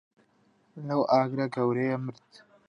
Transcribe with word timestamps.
لەو 0.87 1.01
ئاگرە 1.11 1.45
گەورەیە 1.55 1.97
مرد. 2.05 2.29